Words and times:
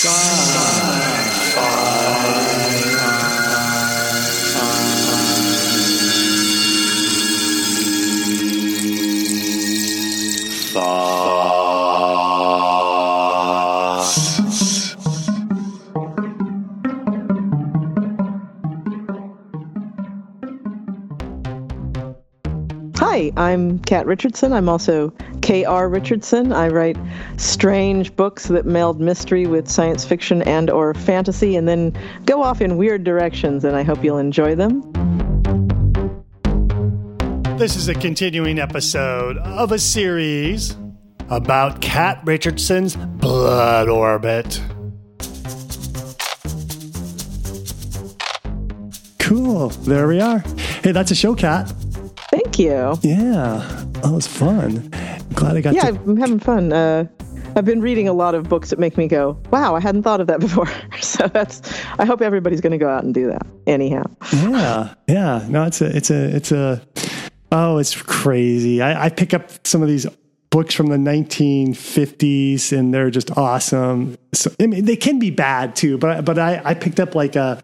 Hi, 0.00 0.04
I'm 23.36 23.80
Kat 23.80 24.06
Richardson. 24.06 24.52
I'm 24.52 24.68
also 24.68 25.12
K.R. 25.48 25.88
Richardson. 25.88 26.52
I 26.52 26.68
write 26.68 26.98
strange 27.38 28.14
books 28.14 28.48
that 28.48 28.66
meld 28.66 29.00
mystery 29.00 29.46
with 29.46 29.66
science 29.66 30.04
fiction 30.04 30.42
and 30.42 30.68
or 30.68 30.92
fantasy 30.92 31.56
and 31.56 31.66
then 31.66 31.98
go 32.26 32.42
off 32.42 32.60
in 32.60 32.76
weird 32.76 33.02
directions 33.02 33.64
and 33.64 33.74
I 33.74 33.82
hope 33.82 34.04
you'll 34.04 34.18
enjoy 34.18 34.54
them. 34.54 34.82
This 37.56 37.76
is 37.76 37.88
a 37.88 37.94
continuing 37.94 38.58
episode 38.58 39.38
of 39.38 39.72
a 39.72 39.78
series 39.78 40.76
about 41.30 41.80
Kat 41.80 42.20
Richardson's 42.26 42.96
Blood 42.96 43.88
Orbit. 43.88 44.60
Cool. 49.18 49.70
There 49.70 50.08
we 50.08 50.20
are. 50.20 50.40
Hey, 50.82 50.92
that's 50.92 51.10
a 51.10 51.14
show, 51.14 51.34
Kat. 51.34 51.72
Thank 52.30 52.58
you. 52.58 52.98
Yeah, 53.00 53.62
oh, 53.64 53.90
that 54.02 54.12
was 54.12 54.26
fun. 54.26 54.90
Glad 55.34 55.56
I 55.56 55.60
got 55.60 55.74
Yeah, 55.74 55.90
to. 55.90 55.96
I'm 56.00 56.16
having 56.16 56.38
fun. 56.40 56.72
Uh, 56.72 57.04
I've 57.56 57.64
been 57.64 57.80
reading 57.80 58.08
a 58.08 58.12
lot 58.12 58.34
of 58.34 58.48
books 58.48 58.70
that 58.70 58.78
make 58.78 58.96
me 58.96 59.08
go, 59.08 59.38
"Wow, 59.50 59.74
I 59.74 59.80
hadn't 59.80 60.02
thought 60.02 60.20
of 60.20 60.26
that 60.28 60.40
before." 60.46 60.68
so 61.00 61.26
that's. 61.28 61.60
I 61.98 62.04
hope 62.04 62.20
everybody's 62.22 62.60
going 62.60 62.72
to 62.72 62.78
go 62.78 62.88
out 62.88 63.04
and 63.04 63.12
do 63.14 63.26
that. 63.28 63.46
Anyhow, 63.66 64.04
Yeah, 64.32 64.94
yeah. 65.08 65.46
No, 65.48 65.64
it's 65.64 65.80
a, 65.80 65.96
it's 65.96 66.10
a, 66.10 66.36
it's 66.36 66.52
a. 66.52 66.82
Oh, 67.50 67.78
it's 67.78 68.00
crazy. 68.02 68.82
I, 68.82 69.06
I 69.06 69.08
pick 69.08 69.32
up 69.32 69.66
some 69.66 69.82
of 69.82 69.88
these 69.88 70.06
books 70.50 70.74
from 70.74 70.86
the 70.86 70.96
1950s, 70.96 72.76
and 72.76 72.92
they're 72.92 73.10
just 73.10 73.36
awesome. 73.36 74.16
So, 74.34 74.50
I 74.60 74.66
mean, 74.66 74.84
they 74.84 74.96
can 74.96 75.18
be 75.18 75.30
bad 75.30 75.74
too, 75.76 75.98
but 75.98 76.24
but 76.24 76.38
I, 76.38 76.60
I 76.64 76.74
picked 76.74 77.00
up 77.00 77.14
like 77.14 77.36
a. 77.36 77.62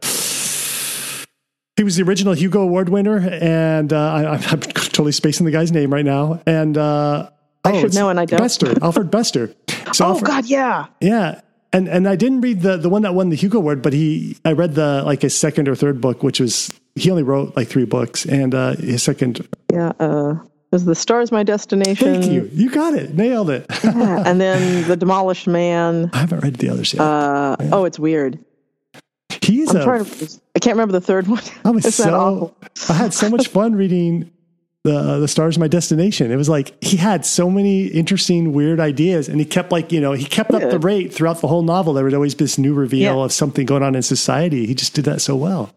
He 1.77 1.83
was 1.83 1.97
the 1.97 2.05
original 2.05 2.35
Hugo 2.35 2.61
Award 2.63 2.89
winner, 2.89 3.19
and 3.19 3.93
uh, 3.93 3.99
I, 4.13 4.33
I'm 4.35 4.61
totally 4.61 5.11
spacing 5.13 5.45
the 5.45 5.51
guy's 5.53 5.73
name 5.73 5.93
right 5.93 6.05
now. 6.05 6.41
And 6.47 6.79
uh, 6.79 7.31
I 7.65 7.73
oh, 7.73 7.81
should 7.81 7.95
know 7.95 8.09
and 8.11 8.21
I 8.21 8.25
don't. 8.25 8.39
Bester, 8.39 8.75
Alfred 8.83 9.11
Bester. 9.11 9.55
So 9.93 10.05
oh 10.05 10.09
Alfred- 10.11 10.27
God, 10.27 10.45
yeah. 10.47 10.87
yeah. 11.01 11.41
And 11.73 11.89
and 11.89 12.07
I 12.09 12.15
didn't 12.15 12.41
read 12.43 12.61
the 12.61 12.77
the 12.77 12.89
one 12.89 13.03
that 13.03 13.15
won 13.15 13.31
the 13.31 13.37
Hugo 13.37 13.59
Award, 13.59 13.83
but 13.83 13.93
he 13.93 14.37
I 14.45 14.53
read 14.53 14.75
the 14.75 15.03
like 15.05 15.23
his 15.23 15.37
second 15.37 15.69
or 15.69 15.75
third 15.75 16.01
book, 16.01 16.23
which 16.23 16.39
was 16.39 16.71
he 16.95 17.11
only 17.11 17.25
wrote 17.25 17.57
like 17.57 17.67
three 17.69 17.85
books, 17.85 18.25
and 18.25 18.55
uh, 18.55 18.77
his 18.77 19.03
second. 19.03 19.47
Yeah, 19.73 19.93
uh, 19.99 20.37
was 20.71 20.85
the 20.85 20.95
stars 20.95 21.33
my 21.33 21.43
destination? 21.43 22.21
Thank 22.21 22.31
you, 22.33 22.49
you 22.53 22.71
got 22.71 22.95
it, 22.95 23.15
nailed 23.15 23.51
it. 23.51 23.67
Yeah, 23.83 24.23
and 24.25 24.41
then 24.41 24.87
the 24.89 24.97
demolished 24.97 25.49
man. 25.49 26.11
I 26.13 26.19
haven't 26.19 26.41
read 26.45 26.55
the 26.57 26.69
others 26.69 26.95
yet. 26.95 27.01
Uh, 27.01 27.57
Oh, 27.73 27.85
it's 27.85 27.99
weird. 27.99 28.39
He's 29.43 29.71
I'm 29.75 29.81
a. 29.81 29.85
trying 29.85 30.05
to. 30.05 30.41
I 30.55 30.59
can't 30.61 30.75
remember 30.77 30.93
the 30.93 31.01
third 31.01 31.27
one. 31.27 31.43
I 31.65 31.71
was 31.71 31.93
so. 31.95 32.55
I 32.89 32.93
had 32.93 33.13
so 33.13 33.29
much 33.31 33.49
fun 33.49 33.75
reading 33.75 34.31
the 34.85 35.19
the 35.19 35.29
stars 35.29 35.59
my 35.59 35.67
destination. 35.67 36.31
It 36.31 36.37
was 36.37 36.49
like 36.49 36.83
he 36.85 36.97
had 36.99 37.25
so 37.25 37.51
many 37.51 37.87
interesting, 37.87 38.53
weird 38.53 38.81
ideas, 38.81 39.29
and 39.29 39.41
he 39.41 39.47
kept 39.47 39.73
like 39.73 39.91
you 39.93 40.01
know 40.01 40.13
he 40.13 40.25
kept 40.25 40.53
up 40.53 40.61
the 40.71 40.79
rate 40.79 41.13
throughout 41.13 41.41
the 41.41 41.49
whole 41.49 41.63
novel. 41.63 41.95
There 41.95 42.05
would 42.05 42.15
always 42.15 42.35
be 42.35 42.45
this 42.45 42.59
new 42.59 42.75
reveal 42.75 43.17
Yeah. 43.17 43.25
of 43.25 43.33
something 43.33 43.65
going 43.67 43.83
on 43.83 43.95
in 43.95 44.03
society. 44.03 44.67
He 44.67 44.75
just 44.75 44.95
did 44.95 45.05
that 45.07 45.21
so 45.21 45.35
well. 45.37 45.73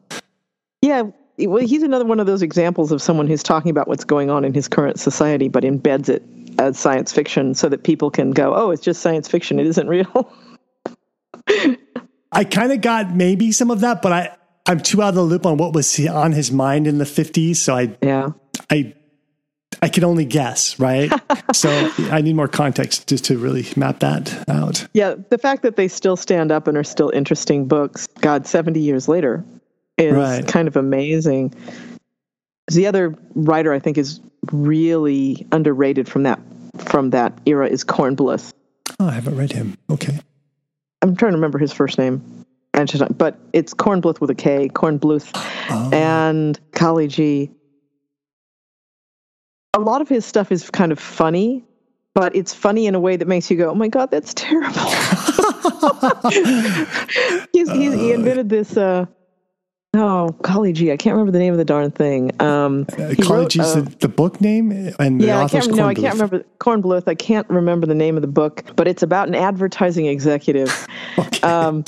Yeah. 0.81 1.03
Well, 1.39 1.65
he's 1.65 1.83
another 1.83 2.03
one 2.05 2.19
of 2.19 2.25
those 2.25 2.41
examples 2.41 2.91
of 2.91 3.01
someone 3.01 3.27
who's 3.27 3.43
talking 3.43 3.69
about 3.69 3.87
what's 3.87 4.03
going 4.03 4.29
on 4.31 4.43
in 4.43 4.53
his 4.55 4.67
current 4.67 4.99
society, 4.99 5.47
but 5.49 5.63
embeds 5.63 6.09
it 6.09 6.23
as 6.57 6.79
science 6.79 7.13
fiction 7.13 7.53
so 7.53 7.69
that 7.69 7.83
people 7.83 8.09
can 8.09 8.31
go, 8.31 8.55
"Oh, 8.55 8.71
it's 8.71 8.81
just 8.81 9.01
science 9.01 9.27
fiction. 9.27 9.59
It 9.59 9.67
isn't 9.67 9.87
real." 9.87 10.33
I 12.31 12.43
kind 12.43 12.71
of 12.71 12.81
got 12.81 13.15
maybe 13.15 13.51
some 13.51 13.71
of 13.71 13.79
that, 13.81 14.01
but 14.01 14.11
I 14.11 14.35
I'm 14.65 14.79
too 14.81 15.01
out 15.01 15.09
of 15.09 15.15
the 15.15 15.21
loop 15.23 15.45
on 15.45 15.57
what 15.57 15.73
was 15.73 15.97
on 16.07 16.33
his 16.33 16.51
mind 16.51 16.87
in 16.87 16.97
the 16.97 17.05
50s, 17.05 17.55
so 17.57 17.75
I 17.75 17.95
yeah. 18.01 18.29
I 18.69 18.93
I 19.81 19.89
can 19.89 20.03
only 20.03 20.25
guess, 20.25 20.79
right? 20.79 21.11
so 21.53 21.69
I 22.11 22.21
need 22.21 22.35
more 22.35 22.47
context 22.47 23.07
just 23.07 23.25
to 23.25 23.37
really 23.37 23.65
map 23.75 23.99
that 23.99 24.47
out. 24.49 24.87
Yeah, 24.93 25.15
the 25.29 25.37
fact 25.37 25.61
that 25.63 25.75
they 25.75 25.87
still 25.87 26.15
stand 26.15 26.51
up 26.51 26.67
and 26.67 26.77
are 26.77 26.83
still 26.83 27.09
interesting 27.09 27.67
books, 27.67 28.07
God, 28.21 28.47
70 28.47 28.79
years 28.79 29.07
later, 29.07 29.43
is 29.97 30.13
Right. 30.13 30.47
kind 30.47 30.67
of 30.67 30.75
amazing. 30.75 31.53
The 32.71 32.87
other 32.87 33.15
writer 33.35 33.73
I 33.73 33.79
think 33.79 33.97
is 33.97 34.19
really 34.51 35.45
underrated 35.51 36.07
from 36.09 36.23
that 36.23 36.39
from 36.77 37.09
that 37.11 37.33
era 37.45 37.67
is 37.67 37.83
Kornbluth. 37.83 38.53
Oh, 38.99 39.07
I 39.07 39.13
haven't 39.13 39.35
read 39.37 39.51
him. 39.51 39.75
Okay. 39.89 40.19
I'm 41.01 41.15
trying 41.15 41.31
to 41.31 41.37
remember 41.37 41.57
his 41.57 41.73
first 41.73 41.97
name. 41.97 42.21
But 43.17 43.39
it's 43.53 43.73
Kornbluth 43.73 44.21
with 44.21 44.29
a 44.29 44.35
K, 44.35 44.69
Kornbluth. 44.69 45.31
Oh, 45.71 45.89
And 45.91 46.59
golly 46.73 47.07
gee. 47.07 47.49
A 49.77 49.79
lot 49.79 50.01
of 50.01 50.09
his 50.09 50.25
stuff 50.25 50.51
is 50.51 50.71
kind 50.71 50.91
of 50.91 50.97
funny, 50.99 51.63
but 52.15 52.35
it's 52.35 52.51
funny 52.51 52.87
in 52.87 52.95
a 52.95 52.99
way 52.99 53.15
that 53.15 53.27
makes 53.27 53.51
you 53.51 53.57
go, 53.57 53.69
oh 53.69 53.75
my 53.75 53.87
God, 53.87 54.09
that's 54.09 54.33
terrible. 54.33 54.73
he's, 57.53 57.71
he's, 57.71 57.93
he 57.93 58.11
invented 58.11 58.49
this. 58.49 58.75
Uh, 58.75 59.05
oh, 59.95 60.29
golly 60.41 60.73
gee, 60.73 60.91
I 60.91 60.97
can't 60.97 61.13
remember 61.13 61.31
the 61.31 61.37
name 61.37 61.53
of 61.53 61.59
the 61.59 61.65
darn 61.65 61.91
thing. 61.91 62.31
Um, 62.41 62.87
uh, 62.97 63.13
wrote, 63.29 63.55
is 63.55 63.59
uh, 63.59 63.81
the, 63.81 63.95
the 63.99 64.07
book 64.07 64.41
name 64.41 64.71
and 64.97 65.21
the 65.21 65.27
yeah, 65.27 65.39
I 65.39 65.43
author's 65.43 65.67
can't. 65.67 65.77
No, 65.77 65.87
I 65.87 65.93
can't 65.93 66.13
remember 66.15 66.43
Kornbluth. 66.59 67.07
I 67.07 67.13
can't 67.13 67.47
remember 67.47 67.85
the 67.85 67.93
name 67.93 68.15
of 68.15 68.23
the 68.23 68.27
book, 68.27 68.63
but 68.75 68.87
it's 68.87 69.03
about 69.03 69.27
an 69.27 69.35
advertising 69.35 70.07
executive, 70.07 70.87
Okay. 71.19 71.47
um, 71.47 71.85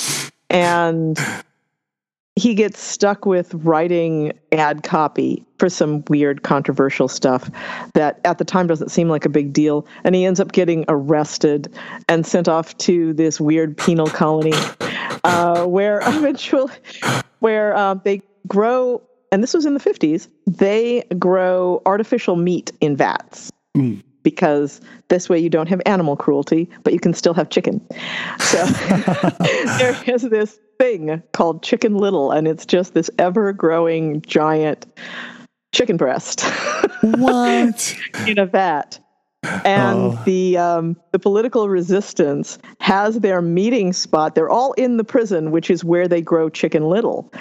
and 0.52 1.20
he 2.40 2.54
gets 2.54 2.82
stuck 2.82 3.26
with 3.26 3.54
writing 3.54 4.32
ad 4.54 4.84
copy 4.84 5.46
for 5.58 5.70
some 5.70 6.04
weird 6.08 6.44
controversial 6.44 7.10
stuff 7.10 7.52
that 7.94 8.22
at 8.24 8.38
the 8.38 8.46
time 8.46 8.66
doesn't 8.66 8.90
seem 8.90 9.10
like 9.10 9.26
a 9.26 9.30
big 9.30 9.52
deal 9.52 9.86
and 10.04 10.16
he 10.16 10.26
ends 10.26 10.40
up 10.40 10.54
getting 10.54 10.86
arrested 10.88 11.74
and 12.08 12.26
sent 12.26 12.48
off 12.48 12.78
to 12.78 13.14
this 13.14 13.42
weird 13.42 13.78
penal 13.78 14.08
colony 14.08 14.54
uh, 15.26 15.66
where 15.66 16.00
eventually 16.06 16.74
where 17.40 17.76
uh, 17.76 17.94
they 17.94 18.22
grow 18.48 19.02
and 19.32 19.44
this 19.44 19.54
was 19.54 19.66
in 19.66 19.74
the 19.74 19.80
50s 19.80 20.30
they 20.48 21.04
grow 21.20 21.82
artificial 21.86 22.36
meat 22.38 22.72
in 22.80 22.96
vats 22.96 23.52
Mm. 23.78 24.04
Because 24.24 24.82
this 25.08 25.30
way 25.30 25.40
you 25.40 25.50
don't 25.50 25.68
have 25.70 25.82
animal 25.86 26.16
cruelty, 26.16 26.70
but 26.84 26.94
you 26.94 27.00
can 27.00 27.14
still 27.14 27.34
have 27.34 27.50
chicken. 27.50 27.80
So 28.40 28.66
there 29.78 29.98
is 30.08 30.24
this 30.24 30.60
thing 30.80 31.22
called 31.34 31.64
Chicken 31.64 31.96
Little, 31.98 32.32
and 32.32 32.48
it's 32.48 32.66
just 32.66 32.94
this 32.94 33.10
ever 33.20 33.54
growing 33.54 34.22
giant 34.22 34.86
chicken 35.74 35.98
breast 35.98 36.42
what? 37.02 37.96
in 38.28 38.38
a 38.40 38.46
vat. 38.46 39.00
And 39.64 39.98
Oh. 40.12 40.22
the 40.26 40.58
um, 40.58 40.98
the 41.14 41.20
political 41.20 41.70
resistance 41.70 42.60
has 42.82 43.22
their 43.22 43.42
meeting 43.42 43.94
spot. 43.94 44.36
They're 44.36 44.50
all 44.50 44.74
in 44.74 44.98
the 44.98 45.06
prison, 45.06 45.52
which 45.52 45.70
is 45.72 45.82
where 45.82 46.10
they 46.10 46.22
grow 46.22 46.50
Chicken 46.50 46.90
Little, 46.90 47.32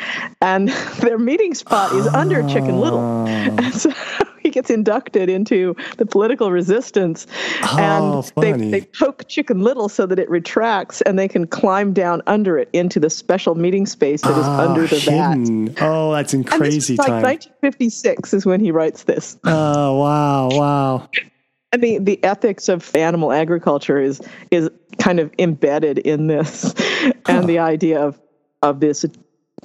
and 0.41 0.69
their 1.00 1.19
meeting 1.19 1.55
spot 1.55 1.93
is 1.97 2.06
under 2.06 2.47
Chicken 2.49 2.78
Little. 2.78 3.00
Oh. 4.48 4.50
He 4.50 4.53
gets 4.53 4.70
inducted 4.70 5.28
into 5.28 5.76
the 5.98 6.06
political 6.06 6.50
resistance, 6.50 7.26
Oh, 7.62 7.76
and 7.78 8.25
they, 8.42 8.53
funny. 8.53 8.70
they 8.70 8.81
poke 8.98 9.28
Chicken 9.28 9.60
Little 9.60 9.89
so 9.91 10.06
that 10.06 10.18
it 10.18 10.28
retracts, 10.30 11.03
and 11.03 11.18
they 11.18 11.28
can 11.28 11.47
climb 11.47 11.92
down 11.92 12.22
under 12.27 12.59
it 12.59 12.68
into 12.72 12.98
the 12.98 13.10
special 13.10 13.54
meeting 13.54 13.84
space 13.84 14.22
that 14.22 14.30
is 14.39 14.47
Ah, 14.47 14.68
under 14.68 14.86
the 14.86 14.97
vat. 15.00 15.83
Oh, 15.83 16.12
that's 16.12 16.33
in 16.33 16.45
crazy 16.45 16.95
was 16.95 16.98
like 17.00 17.09
time. 17.09 17.22
1956 17.22 18.33
is 18.34 18.47
when 18.47 18.60
he 18.60 18.71
writes 18.71 19.04
this. 19.04 19.36
Oh, 19.45 19.98
wow, 19.98 20.48
wow. 20.53 21.09
And 21.72 21.83
the, 21.83 21.98
the 21.98 22.24
ethics 22.24 22.71
of 22.71 22.95
animal 22.97 23.30
agriculture 23.33 24.00
is 24.00 24.22
is 24.50 24.71
kind 24.98 25.21
of 25.21 25.30
embedded 25.39 25.98
in 25.98 26.27
this, 26.28 26.74
and 27.27 27.47
the 27.47 27.59
idea 27.59 28.00
of 28.00 28.18
of 28.62 28.80
this, 28.80 29.04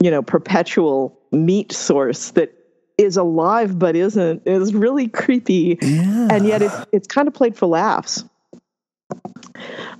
you 0.01 0.11
know, 0.11 0.21
perpetual 0.21 1.17
meat 1.31 1.71
source 1.71 2.31
that 2.31 2.53
is 2.97 3.17
alive 3.17 3.77
but 3.79 3.95
isn't 3.95 4.41
is 4.45 4.73
really 4.73 5.07
creepy, 5.07 5.77
Yeah. 5.81 6.27
and 6.31 6.45
yet 6.45 6.61
it's 6.61 6.75
it's 6.91 7.07
kind 7.07 7.27
of 7.27 7.33
played 7.33 7.55
for 7.55 7.67
laughs. 7.67 8.23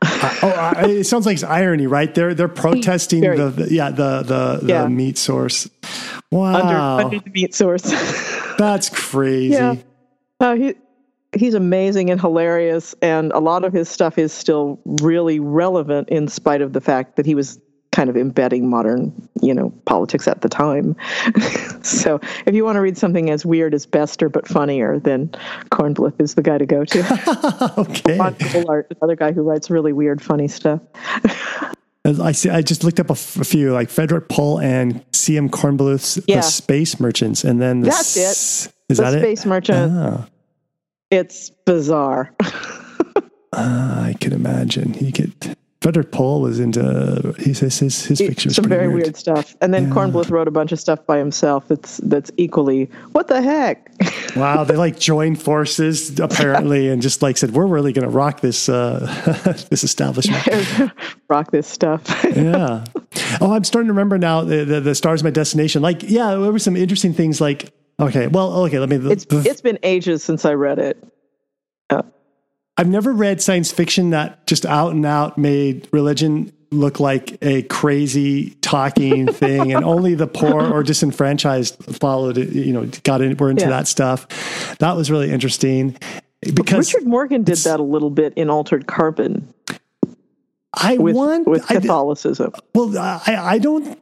Uh, 0.02 0.40
oh, 0.42 0.50
I, 0.50 0.86
it 0.88 1.04
sounds 1.06 1.26
like 1.26 1.36
it's 1.36 1.44
irony, 1.44 1.88
right? 1.88 2.14
They're 2.14 2.34
they're 2.34 2.48
protesting 2.48 3.22
the, 3.22 3.50
the 3.50 3.74
yeah 3.74 3.90
the 3.90 4.22
the, 4.24 4.60
the 4.62 4.68
Yeah. 4.68 4.88
meat 4.88 5.18
source. 5.18 5.70
Wow, 6.32 6.56
Under 6.56 6.76
under 7.06 7.20
the 7.20 7.30
meat 7.30 7.54
source. 7.54 7.84
that's 8.58 8.90
crazy. 8.90 9.54
Yeah. 9.54 9.76
Uh, 10.40 10.56
he 10.56 10.76
he's 11.38 11.54
amazing 11.54 12.10
and 12.10 12.20
hilarious, 12.20 12.96
and 13.02 13.32
a 13.34 13.40
lot 13.40 13.64
of 13.64 13.74
his 13.74 13.90
stuff 13.90 14.18
is 14.18 14.32
still 14.34 14.80
really 14.86 15.40
relevant 15.40 16.10
in 16.10 16.28
spite 16.28 16.62
of 16.62 16.74
the 16.74 16.82
fact 16.82 17.16
that 17.16 17.26
he 17.26 17.36
was 17.36 17.60
kind 17.92 18.10
of 18.10 18.18
embedding 18.18 18.68
modern, 18.70 19.14
you 19.42 19.54
know, 19.54 19.70
politics 19.86 20.28
at 20.28 20.42
the 20.42 20.50
time. 20.50 20.96
so 21.88 22.20
if 22.46 22.56
you 22.56 22.64
want 22.66 22.76
to 22.78 22.82
read 22.82 22.98
something 22.98 23.30
as 23.30 23.46
weird 23.46 23.74
as 23.74 23.86
Bester 23.86 24.30
but 24.30 24.48
funnier, 24.48 25.00
then 25.00 25.30
Kornbluth 25.72 26.20
is 26.20 26.36
the 26.36 26.42
guy 26.42 26.58
to 26.58 26.66
go 26.66 26.84
to. 26.86 27.74
okay. 27.78 28.18
Art, 28.18 28.88
another 29.00 29.16
guy 29.16 29.32
who 29.32 29.42
writes 29.44 29.70
really 29.70 29.94
weird, 29.94 30.22
funny 30.22 30.48
stuff. 30.48 30.82
I 32.06 32.34
see. 32.34 32.50
I 32.50 32.62
just 32.62 32.84
looked 32.84 33.00
up 33.00 33.10
a, 33.10 33.14
f- 33.14 33.38
a 33.38 33.44
few, 33.46 33.72
like 33.72 33.90
Frederik 33.90 34.28
Pohl 34.28 34.60
and 34.60 35.04
C.M. 35.14 35.50
Kornbluth's 35.50 36.20
Yeah. 36.28 36.38
The 36.38 36.42
Space 36.42 37.00
Merchants, 37.00 37.46
and 37.46 37.62
then 37.62 37.80
the 37.80 37.90
That's 37.90 38.18
it. 38.18 38.22
s- 38.22 38.74
Is 38.90 38.98
the 38.98 39.04
that 39.04 39.20
Space 39.20 39.46
it? 39.46 39.48
Merchant. 39.48 39.94
Ah, 39.96 40.28
It's 41.12 41.50
bizarre. 41.66 42.36
ah, 43.54 44.04
I 44.04 44.16
can 44.20 44.34
imagine. 44.34 44.94
You 44.96 45.12
get 45.12 45.56
Frederik 45.84 46.12
Pohl 46.14 46.40
was 46.42 46.60
into 46.62 47.36
his 47.38 47.60
his 47.60 47.78
his, 47.80 48.06
his 48.06 48.18
fiction 48.20 48.50
was 48.50 48.56
Some 48.56 48.66
very 48.70 48.88
weird. 48.88 49.18
stuff. 49.18 49.54
And 49.62 49.74
then 49.74 49.90
Yeah. 49.90 49.94
Kornbluth 49.94 50.32
wrote 50.32 50.48
a 50.48 50.52
bunch 50.52 50.72
of 50.72 50.80
stuff 50.80 51.06
by 51.06 51.18
himself 51.18 51.68
that's 51.68 51.98
that's 51.98 52.32
equally 52.38 52.90
what 53.12 53.28
the 53.28 53.42
heck? 53.42 53.92
Wow, 54.36 54.64
they 54.64 54.76
like 54.76 54.98
joined 54.98 55.40
forces 55.40 56.20
apparently, 56.20 56.90
and 56.90 57.04
just 57.04 57.22
like 57.22 57.38
said, 57.38 57.52
we're 57.52 57.68
really 57.68 57.94
going 57.94 58.08
to 58.10 58.10
rock 58.10 58.42
this 58.42 58.68
uh, 58.68 59.06
this 59.70 59.84
establishment. 59.84 60.42
Rock 61.30 61.52
this 61.52 61.68
stuff. 61.68 62.02
yeah. 62.36 62.84
Oh, 63.40 63.54
I'm 63.54 63.64
starting 63.64 63.88
to 63.90 63.94
remember 63.94 64.18
now. 64.18 64.42
The, 64.44 64.66
the, 64.66 64.80
the 64.82 64.96
stars, 64.96 65.24
my 65.24 65.30
destination. 65.30 65.84
Like, 65.84 66.02
yeah, 66.02 66.32
there 66.36 66.52
were 66.52 66.58
some 66.58 66.76
interesting 66.76 67.14
things. 67.14 67.40
Like, 67.42 67.72
okay, 68.00 68.26
well, 68.26 68.64
okay, 68.66 68.80
let 68.80 68.90
me. 68.90 68.96
it's 69.12 69.26
the- 69.26 69.44
it's 69.48 69.62
been 69.62 69.78
ages 69.84 70.24
since 70.24 70.46
I 70.46 70.54
read 70.54 70.80
it. 70.80 70.98
I've 72.78 72.88
never 72.88 73.14
read 73.14 73.42
science 73.42 73.72
fiction 73.72 74.10
that 74.12 74.48
just 74.48 74.66
out 74.66 74.94
and 74.94 75.06
out 75.06 75.38
made 75.38 75.88
religion 75.92 76.52
look 76.72 77.00
like 77.00 77.38
a 77.44 77.62
crazy 77.64 78.52
talking 78.62 79.28
thing, 79.32 79.74
and 79.74 79.86
only 79.86 80.16
the 80.16 80.26
poor 80.28 80.62
or 80.74 80.82
disenfranchised 80.82 81.76
followed 81.98 82.38
it. 82.38 82.50
You 82.50 82.74
know, 82.74 82.90
got 83.04 83.22
in, 83.22 83.38
were 83.38 83.52
into 83.52 83.64
Yeah. 83.66 83.70
that 83.70 83.88
stuff. 83.88 84.78
That 84.80 84.94
was 84.96 85.12
really 85.12 85.32
interesting 85.32 85.98
because 86.42 86.94
Richard 86.94 87.08
Morgan 87.08 87.44
did 87.44 87.58
that 87.60 87.80
a 87.80 87.84
little 87.84 88.10
bit 88.10 88.34
in 88.36 88.50
Altered 88.50 88.88
Carbon 88.88 89.54
I 90.74 90.98
with 90.98 91.16
want 91.16 91.48
with 91.48 91.64
I, 91.70 91.76
Catholicism. 91.76 92.52
Well, 92.74 92.98
I, 92.98 93.22
I 93.28 93.58
don't. 93.60 93.98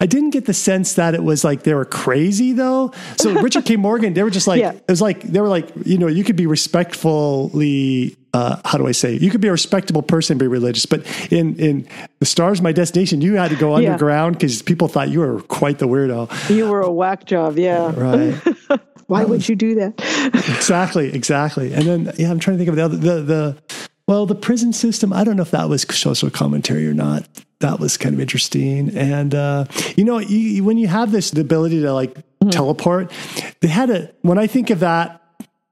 I 0.00 0.06
didn't 0.06 0.30
get 0.30 0.44
the 0.46 0.54
sense 0.54 0.94
that 0.94 1.14
it 1.14 1.22
was 1.22 1.42
like 1.44 1.62
they 1.62 1.74
were 1.74 1.84
crazy 1.84 2.52
though. 2.52 2.92
So 3.18 3.32
Richard 3.42 3.64
K. 3.64 3.76
Morgan, 3.76 4.14
they 4.14 4.22
were 4.22 4.30
just 4.30 4.46
like 4.46 4.60
Yeah. 4.60 4.72
it 4.72 4.88
was 4.88 5.00
like 5.02 5.22
they 5.22 5.40
were 5.40 5.48
like 5.48 5.68
you 5.84 5.98
know 5.98 6.06
you 6.08 6.24
could 6.24 6.36
be 6.36 6.46
respectfully. 6.46 8.16
Uh, 8.34 8.60
how 8.66 8.76
do 8.76 8.86
I 8.86 8.92
say? 8.92 9.14
You 9.14 9.30
could 9.30 9.40
be 9.40 9.48
a 9.48 9.52
respectable 9.52 10.02
person 10.02 10.36
be 10.36 10.46
religious, 10.46 10.84
but 10.84 11.06
in 11.32 11.56
in 11.56 11.88
the 12.18 12.26
stars, 12.26 12.60
my 12.60 12.72
destination, 12.72 13.22
you 13.22 13.34
had 13.34 13.50
to 13.50 13.56
go 13.56 13.74
underground 13.74 14.36
because 14.36 14.60
people 14.60 14.88
thought 14.88 15.08
you 15.08 15.20
were 15.20 15.40
quite 15.42 15.78
the 15.78 15.88
weirdo. 15.88 16.28
You 16.54 16.68
were 16.68 16.82
a 16.82 16.92
whack 16.92 17.24
job, 17.24 17.56
yeah. 17.58 17.92
Right. 17.96 18.34
Why 19.06 19.24
would 19.24 19.48
you 19.48 19.54
do 19.56 19.76
that? 19.76 19.94
exactly, 20.58 21.14
exactly. 21.14 21.72
And 21.72 21.84
then 21.86 22.12
yeah, 22.18 22.30
I'm 22.30 22.38
trying 22.38 22.58
to 22.58 22.64
think 22.64 22.68
of 22.68 22.76
the 22.76 22.84
other 22.84 22.96
the 22.98 23.22
the 23.22 23.56
well 24.06 24.26
the 24.26 24.34
prison 24.34 24.72
system. 24.72 25.12
I 25.12 25.24
don't 25.24 25.36
know 25.36 25.42
if 25.42 25.50
that 25.50 25.68
was 25.68 25.82
social 25.82 26.30
commentary 26.30 26.86
or 26.88 26.94
not. 26.94 27.28
That 27.60 27.80
was 27.80 27.96
kind 27.96 28.14
of 28.14 28.20
interesting. 28.20 28.96
And 28.96 29.34
uh, 29.34 29.64
you 29.96 30.04
know, 30.04 30.18
you, 30.18 30.62
when 30.64 30.78
you 30.78 30.88
have 30.88 31.12
this 31.12 31.30
the 31.30 31.40
ability 31.40 31.80
to 31.82 31.92
like 31.92 32.16
teleport, 32.50 33.10
they 33.60 33.68
had 33.68 33.90
a 33.90 34.12
when 34.22 34.38
I 34.38 34.46
think 34.46 34.70
of 34.70 34.80
that. 34.80 35.22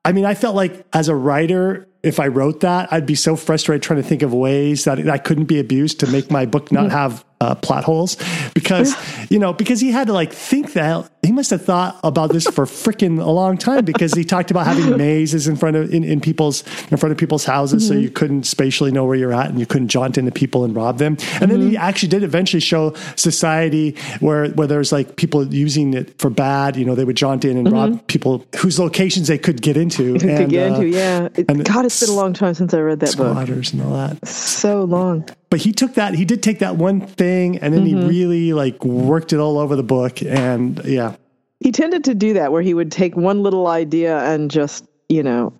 I 0.06 0.12
mean, 0.12 0.26
I 0.26 0.34
felt 0.34 0.54
like 0.54 0.84
as 0.92 1.08
a 1.08 1.14
writer, 1.14 1.88
if 2.02 2.20
I 2.20 2.26
wrote 2.26 2.60
that, 2.60 2.92
I'd 2.92 3.06
be 3.06 3.14
so 3.14 3.36
frustrated 3.36 3.82
trying 3.82 4.02
to 4.02 4.06
think 4.06 4.20
of 4.20 4.34
ways 4.34 4.84
that 4.84 5.08
I 5.08 5.16
couldn't 5.16 5.46
be 5.46 5.58
abused 5.58 6.00
to 6.00 6.06
make 6.06 6.30
my 6.30 6.44
book 6.44 6.70
not 6.70 6.90
have 6.90 7.24
uh, 7.44 7.54
plot 7.56 7.84
holes 7.84 8.16
because, 8.54 8.94
you 9.30 9.38
know, 9.38 9.52
because 9.52 9.80
he 9.80 9.90
had 9.90 10.06
to 10.06 10.12
like 10.12 10.32
think 10.32 10.72
that 10.72 11.10
he 11.22 11.32
must 11.32 11.50
have 11.50 11.64
thought 11.64 11.98
about 12.04 12.32
this 12.32 12.46
for 12.46 12.66
freaking 12.66 13.20
a 13.20 13.30
long 13.30 13.56
time 13.56 13.84
because 13.84 14.12
he 14.12 14.24
talked 14.24 14.50
about 14.50 14.66
having 14.66 14.96
mazes 14.98 15.48
in 15.48 15.56
front 15.56 15.76
of, 15.76 15.92
in, 15.92 16.04
in 16.04 16.20
people's, 16.20 16.62
in 16.90 16.96
front 16.96 17.12
of 17.12 17.18
people's 17.18 17.44
houses. 17.44 17.86
So 17.86 17.94
you 17.94 18.10
couldn't 18.10 18.44
spatially 18.44 18.90
know 18.90 19.04
where 19.04 19.16
you're 19.16 19.32
at 19.32 19.48
and 19.48 19.58
you 19.58 19.66
couldn't 19.66 19.88
jaunt 19.88 20.18
into 20.18 20.30
people 20.32 20.64
and 20.64 20.74
rob 20.76 20.98
them. 20.98 21.16
And 21.40 21.50
then 21.50 21.60
he 21.60 21.76
actually 21.76 22.08
did 22.08 22.22
eventually 22.22 22.60
show 22.60 22.94
society 23.16 23.96
where, 24.20 24.48
where 24.50 24.66
there's 24.66 24.92
like 24.92 25.16
people 25.16 25.46
using 25.52 25.94
it 25.94 26.18
for 26.18 26.30
bad, 26.30 26.76
you 26.76 26.84
know, 26.84 26.94
they 26.94 27.04
would 27.04 27.16
jaunt 27.16 27.44
in 27.44 27.56
and 27.56 27.72
rob 27.72 28.06
people 28.06 28.44
whose 28.58 28.78
locations 28.78 29.28
they 29.28 29.38
could 29.38 29.62
get 29.62 29.76
into. 29.76 30.18
to 30.18 30.28
and, 30.28 30.50
get 30.50 30.72
uh, 30.72 30.74
into, 30.74 30.86
yeah. 30.88 31.28
It, 31.34 31.46
God, 31.64 31.84
it's 31.84 32.00
been 32.00 32.10
a 32.10 32.16
long 32.16 32.32
time 32.32 32.54
since 32.54 32.74
I 32.74 32.80
read 32.80 33.00
that 33.00 33.16
book. 33.16 33.32
squatters 33.32 33.72
and 33.72 33.82
all 33.82 33.92
that. 33.94 34.26
So 34.26 34.84
long. 34.84 35.28
But 35.54 35.60
he 35.60 35.70
took 35.70 35.94
that, 35.94 36.14
he 36.14 36.24
did 36.24 36.42
take 36.42 36.58
that 36.58 36.74
one 36.74 37.00
thing 37.00 37.58
and 37.60 37.72
then 37.72 37.86
he 37.86 37.92
mm-hmm. 37.92 38.08
really 38.08 38.52
like 38.52 38.84
worked 38.84 39.32
it 39.32 39.38
all 39.38 39.56
over 39.56 39.76
the 39.76 39.84
book. 39.84 40.20
And 40.20 40.84
yeah, 40.84 41.14
He 41.60 41.70
tended 41.70 42.02
to 42.06 42.14
do 42.16 42.32
that 42.32 42.50
where 42.50 42.60
he 42.60 42.74
would 42.74 42.90
take 42.90 43.16
one 43.16 43.40
little 43.40 43.68
idea 43.68 44.18
and 44.24 44.50
just, 44.50 44.84
you 45.08 45.22
know, 45.22 45.52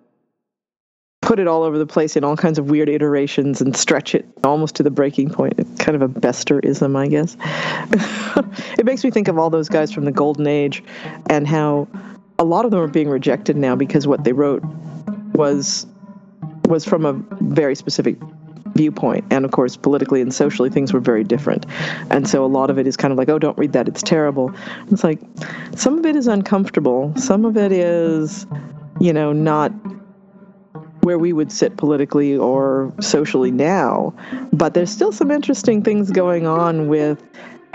put 1.21 1.39
it 1.39 1.47
all 1.47 1.63
over 1.63 1.77
the 1.77 1.85
place 1.85 2.17
in 2.17 2.25
all 2.25 2.35
kinds 2.35 2.59
of 2.59 2.69
weird 2.69 2.89
iterations 2.89 3.61
and 3.61 3.73
stretch 3.73 4.13
it 4.13 4.25
almost 4.43 4.75
to 4.75 4.83
the 4.83 4.91
breaking 4.91 5.29
point. 5.29 5.53
It's 5.57 5.81
kind 5.81 5.95
of 5.95 6.01
a 6.01 6.09
Besterism, 6.09 6.97
I 6.97 7.07
guess. 7.07 7.37
it 8.77 8.85
makes 8.85 9.01
me 9.01 9.11
think 9.11 9.29
of 9.29 9.37
all 9.37 9.49
those 9.49 9.69
guys 9.69 9.93
from 9.93 10.03
the 10.03 10.11
Golden 10.11 10.45
Age 10.45 10.83
and 11.29 11.47
how 11.47 11.87
a 12.37 12.43
lot 12.43 12.65
of 12.65 12.71
them 12.71 12.81
are 12.81 12.89
being 12.89 13.07
rejected 13.07 13.55
now 13.55 13.77
because 13.77 14.07
what 14.07 14.25
they 14.25 14.33
wrote 14.33 14.61
was 15.35 15.87
was 16.67 16.83
from 16.83 17.05
a 17.05 17.13
very 17.43 17.75
specific 17.75 18.17
viewpoint. 18.75 19.25
And 19.31 19.45
of 19.45 19.51
course 19.51 19.77
politically 19.77 20.21
and 20.21 20.33
socially 20.33 20.69
things 20.69 20.93
were 20.93 20.99
very 20.99 21.23
different. 21.23 21.65
And 22.09 22.27
so 22.27 22.45
a 22.45 22.47
lot 22.47 22.69
of 22.69 22.77
it 22.77 22.87
is 22.87 22.97
kind 22.97 23.11
of 23.11 23.17
like 23.17 23.29
oh 23.29 23.39
don't 23.39 23.57
read 23.57 23.73
that. 23.73 23.87
It's 23.87 24.03
terrible. 24.03 24.53
It's 24.91 25.03
like 25.03 25.19
some 25.75 25.97
of 25.97 26.05
it 26.05 26.15
is 26.15 26.27
uncomfortable. 26.27 27.13
Some 27.15 27.45
of 27.45 27.57
it 27.57 27.71
is 27.71 28.45
you 28.99 29.11
know 29.11 29.33
not 29.33 29.71
where 31.05 31.19
we 31.19 31.31
would 31.31 31.51
sit 31.51 31.77
politically 31.77 32.35
or 32.35 32.91
socially 32.99 33.51
now. 33.51 34.13
But 34.51 34.73
there's 34.73 34.89
still 34.89 35.11
some 35.11 35.29
interesting 35.29 35.83
things 35.83 36.09
going 36.09 36.47
on 36.47 36.87
with 36.87 37.23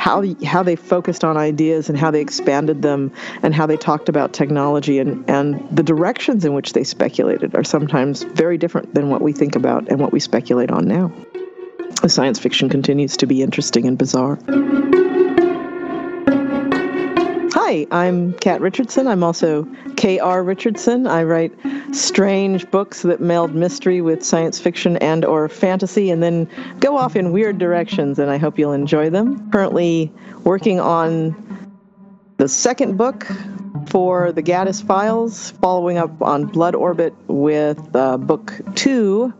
how 0.00 0.24
how 0.46 0.62
they 0.62 0.76
focused 0.76 1.24
on 1.24 1.36
ideas 1.36 1.90
and 1.90 1.98
how 1.98 2.10
they 2.10 2.22
expanded 2.22 2.80
them 2.80 3.12
and 3.42 3.54
how 3.54 3.66
they 3.66 3.76
talked 3.76 4.08
about 4.08 4.32
technology 4.32 4.98
and 4.98 5.28
and 5.28 5.76
the 5.76 5.82
directions 5.82 6.42
in 6.46 6.54
which 6.54 6.72
they 6.72 6.82
speculated 6.82 7.54
are 7.54 7.62
sometimes 7.62 8.22
very 8.22 8.56
different 8.56 8.94
than 8.94 9.10
what 9.10 9.20
we 9.20 9.34
think 9.34 9.56
about 9.56 9.86
and 9.90 10.00
what 10.00 10.10
we 10.10 10.18
speculate 10.18 10.70
on 10.70 10.88
now. 10.88 11.12
The 12.00 12.08
science 12.08 12.38
fiction 12.38 12.70
continues 12.70 13.18
to 13.18 13.26
be 13.26 13.42
interesting 13.42 13.86
and 13.86 13.98
bizarre. 13.98 14.38
Hi, 17.70 17.86
I'm 17.92 18.32
Kat 18.32 18.60
Richardson. 18.60 19.06
I'm 19.06 19.22
also 19.22 19.64
K.R. 19.96 20.42
Richardson. 20.42 21.06
I 21.06 21.22
write 21.22 21.52
strange 21.92 22.68
books 22.68 23.02
that 23.02 23.20
meld 23.20 23.54
mystery 23.54 24.00
with 24.00 24.24
science 24.24 24.58
fiction 24.58 24.96
and 24.96 25.24
or 25.24 25.48
fantasy 25.48 26.10
and 26.10 26.20
then 26.20 26.48
go 26.80 26.96
off 26.96 27.14
in 27.14 27.30
weird 27.30 27.58
directions 27.58 28.18
and 28.18 28.28
I 28.28 28.38
hope 28.38 28.58
you'll 28.58 28.72
enjoy 28.72 29.08
them. 29.08 29.48
Currently 29.52 30.12
working 30.42 30.80
on 30.80 31.70
the 32.38 32.48
second 32.48 32.98
book 32.98 33.28
for 33.86 34.32
the 34.32 34.42
Gaddis 34.42 34.84
Files, 34.84 35.52
following 35.62 35.96
up 35.96 36.20
on 36.20 36.46
Blood 36.46 36.74
Orbit 36.74 37.14
with 37.28 37.94
uh, 37.94 38.16
book 38.16 38.52
two. 38.74 39.32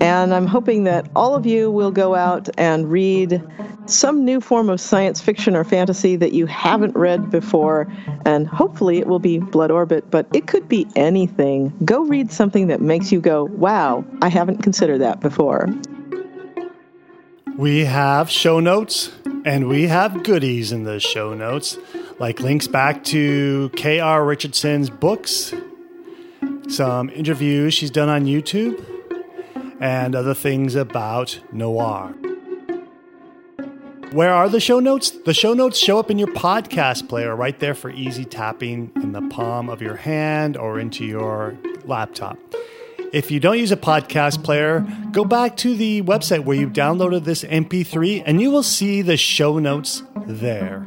And 0.00 0.32
I'm 0.32 0.46
hoping 0.46 0.84
that 0.84 1.08
all 1.14 1.34
of 1.34 1.44
you 1.44 1.70
will 1.70 1.90
go 1.90 2.14
out 2.14 2.48
and 2.58 2.90
read 2.90 3.42
some 3.86 4.24
new 4.24 4.40
form 4.40 4.70
of 4.70 4.80
science 4.80 5.20
fiction 5.20 5.54
or 5.54 5.64
fantasy 5.64 6.16
that 6.16 6.32
you 6.32 6.46
haven't 6.46 6.96
read 6.96 7.30
before. 7.30 7.86
And 8.24 8.46
hopefully 8.46 8.98
it 8.98 9.06
will 9.06 9.18
be 9.18 9.38
Blood 9.38 9.70
Orbit, 9.70 10.10
but 10.10 10.26
it 10.32 10.46
could 10.46 10.68
be 10.68 10.86
anything. 10.96 11.72
Go 11.84 12.04
read 12.04 12.32
something 12.32 12.68
that 12.68 12.80
makes 12.80 13.12
you 13.12 13.20
go, 13.20 13.44
wow, 13.44 14.04
I 14.22 14.28
haven't 14.28 14.62
considered 14.62 14.98
that 14.98 15.20
before. 15.20 15.68
we 17.56 17.84
have 17.84 18.30
show 18.30 18.58
notes 18.58 19.10
and 19.44 19.68
we 19.68 19.86
have 19.86 20.22
goodies 20.22 20.72
in 20.72 20.84
the 20.84 20.98
show 20.98 21.34
notes, 21.34 21.76
like 22.18 22.40
links 22.40 22.66
back 22.66 23.04
to 23.04 23.70
K.R. 23.76 24.24
Richardson's 24.24 24.88
books, 24.88 25.52
some 26.68 27.10
interviews 27.10 27.74
she's 27.74 27.90
done 27.90 28.08
on 28.08 28.24
YouTube, 28.24 28.82
and 29.80 30.14
other 30.14 30.34
things 30.34 30.74
about 30.74 31.40
noir. 31.50 32.14
Where 34.12 34.34
are 34.34 34.48
the 34.48 34.60
show 34.60 34.80
notes? 34.80 35.10
The 35.10 35.32
show 35.32 35.54
notes 35.54 35.78
show 35.78 35.98
up 35.98 36.10
in 36.10 36.18
your 36.18 36.28
podcast 36.28 37.08
player 37.08 37.34
right 37.34 37.58
there 37.60 37.74
for 37.74 37.90
easy 37.90 38.24
tapping 38.24 38.90
in 38.96 39.12
the 39.12 39.22
palm 39.22 39.68
of 39.68 39.80
your 39.80 39.96
hand 39.96 40.56
or 40.56 40.80
into 40.80 41.04
your 41.04 41.56
laptop. 41.84 42.36
If 43.12 43.30
you 43.30 43.40
don't 43.40 43.58
use 43.58 43.72
a 43.72 43.76
podcast 43.76 44.44
player, 44.44 44.86
go 45.12 45.24
back 45.24 45.56
to 45.58 45.76
the 45.76 46.02
website 46.02 46.44
where 46.44 46.56
you 46.56 46.68
downloaded 46.68 47.24
this 47.24 47.44
MP3 47.44 48.24
and 48.26 48.40
you 48.40 48.50
will 48.50 48.62
see 48.62 49.00
the 49.00 49.16
show 49.16 49.58
notes 49.58 50.02
there. 50.26 50.84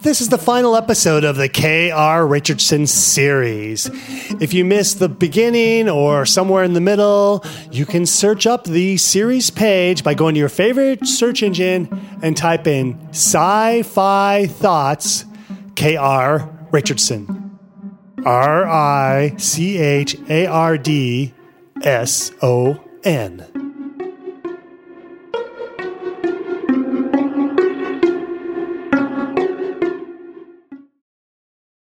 This 0.00 0.20
is 0.20 0.28
the 0.28 0.38
final 0.38 0.76
episode 0.76 1.24
of 1.24 1.34
the 1.34 1.48
K.R. 1.48 2.24
Richardson 2.24 2.86
series. 2.86 3.90
If 4.40 4.54
you 4.54 4.64
missed 4.64 5.00
the 5.00 5.08
beginning 5.08 5.88
or 5.88 6.24
somewhere 6.24 6.62
in 6.62 6.74
the 6.74 6.80
middle, 6.80 7.44
you 7.72 7.84
can 7.84 8.06
search 8.06 8.46
up 8.46 8.62
the 8.62 8.96
series 8.96 9.50
page 9.50 10.04
by 10.04 10.14
going 10.14 10.34
to 10.34 10.38
your 10.38 10.48
favorite 10.48 11.04
search 11.04 11.42
engine 11.42 11.88
and 12.22 12.36
type 12.36 12.68
in 12.68 12.96
Sci 13.10 13.82
Fi 13.82 14.46
Thoughts 14.46 15.24
K.R. 15.74 16.68
Richardson. 16.70 17.58
R 18.24 18.68
I 18.68 19.34
C 19.36 19.78
H 19.78 20.16
A 20.28 20.46
R 20.46 20.78
D 20.78 21.34
S 21.82 22.30
O 22.40 22.80
N. 23.02 23.67